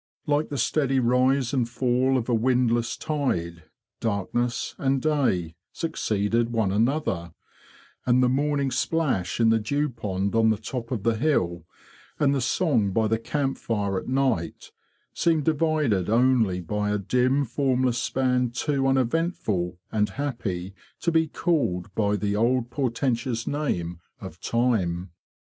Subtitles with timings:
[0.25, 3.65] Like the steady rise and fall of a windless tide,
[3.99, 7.33] darkness and day succeeded one another;
[8.07, 11.67] and the morning splash in the dew pond on the top of the hill,
[12.19, 14.71] and the song by the camp fire at night,
[15.13, 21.93] seemed divided only by a dim formless span too uneventful and happy to be called
[21.93, 25.11] by the old portentous name of Time.